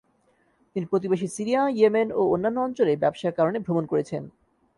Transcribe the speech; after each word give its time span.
তিনি 0.75 0.85
প্রতিবেশী 0.85 1.27
Syria, 1.27 1.61
Yemen 1.69 2.07
ও 2.11 2.21
অন্যান্য 2.33 2.57
অঞ্চলে 2.59 2.93
ব্যবসার 2.95 3.33
কারণে 3.33 3.57
ভ্রমণ 3.59 3.85
করেছেন। 3.85 4.23